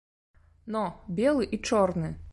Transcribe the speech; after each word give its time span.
Но, 0.75 0.81
белы 1.21 1.43
і 1.59 1.63
чорны! 1.71 2.15